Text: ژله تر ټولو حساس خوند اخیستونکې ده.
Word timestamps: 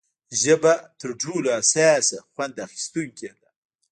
ژله 0.41 0.73
تر 0.99 1.09
ټولو 1.21 1.47
حساس 1.59 2.07
خوند 2.31 2.55
اخیستونکې 2.65 3.29
ده. 3.39 3.49